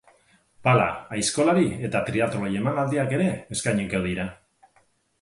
[0.67, 4.31] Pala, aizkolari eta triatloi emanaldiak ere eskainiko dira.